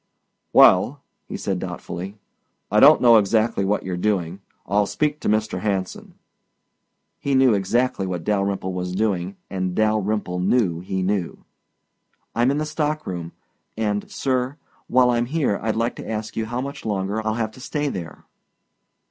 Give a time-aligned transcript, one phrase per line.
[0.51, 2.17] "Well," he said doubtfully,
[2.71, 4.41] "I don't know exactly what you're doing.
[4.65, 5.59] I'll speak to Mr.
[5.59, 6.15] Hanson."
[7.19, 11.45] He knew exactly what Dalyrimple was doing, and Dalyrimple knew he knew.
[12.33, 13.33] "I'm in the stock room
[13.77, 17.51] and, sir, while I'm here I'd like to ask you how much longer I'll have
[17.51, 18.23] to stay there."